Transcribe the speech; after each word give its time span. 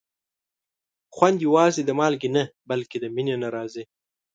خوند 1.15 1.37
یوازې 1.47 1.81
د 1.85 1.89
مالګې 1.99 2.29
نه، 2.35 2.43
بلکې 2.69 2.97
د 2.99 3.05
مینې 3.15 3.35
نه 3.43 3.47
راځي. 3.55 3.83